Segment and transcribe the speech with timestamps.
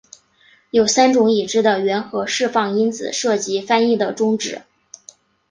[0.71, 4.63] 有三种已知的原核释放因子涉及翻译的终止。